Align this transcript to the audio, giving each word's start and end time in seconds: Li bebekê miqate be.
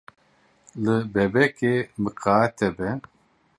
Li 0.83 0.95
bebekê 1.13 1.73
miqate 2.01 2.67
be. 2.77 2.89